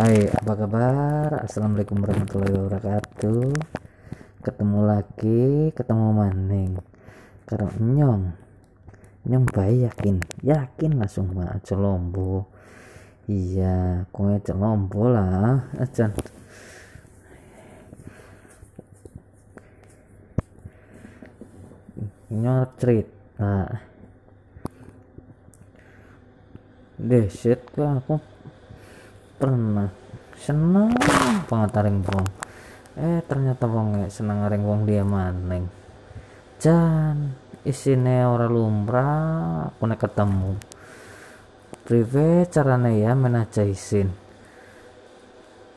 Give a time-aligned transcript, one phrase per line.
[0.00, 1.44] Hai apa kabar?
[1.44, 3.52] Assalamualaikum warahmatullahi wabarakatuh.
[4.40, 6.72] Ketemu lagi ketemu maning.
[7.44, 8.32] Karo nyong.
[9.28, 10.24] Nyong bayi yakin?
[10.40, 12.48] Yakin langsung aja lombo.
[13.28, 15.68] Iya kowe aja lombo lah.
[15.76, 16.08] Aja.
[22.32, 23.68] Nyong cerita.
[26.96, 28.39] Desit kok aku
[29.40, 29.88] pernah.
[30.36, 30.92] Seneng
[31.48, 32.28] banget aring wong.
[33.00, 35.64] Eh ternyata wong seneng aring wong dia maning.
[36.60, 37.32] Jan
[37.64, 40.52] isine ora lumrah aku nek ketemu.
[41.88, 44.12] Prive carane ya menaja isin.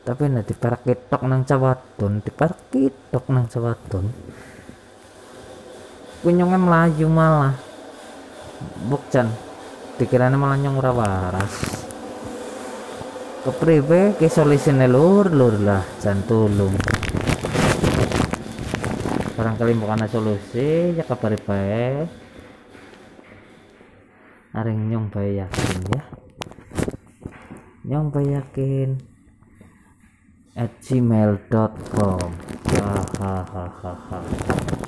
[0.04, 4.12] Tapi nek diperak kitok nang cawadon diperak kitok nang cawadon
[6.20, 7.56] kunyongan melayu malah.
[8.88, 9.28] Bukcan
[10.00, 11.63] dikirane malah nyong waras
[13.44, 16.72] kepriwe ke solusine lur lur lah jan tulung.
[19.36, 22.08] Barangkali bukan solusi ya kabar baik.
[24.56, 26.02] Aring nyong bae yakin ya.
[27.84, 28.96] Nyong bae yakin.
[30.56, 32.30] At gmail.com
[33.20, 34.83] hahaha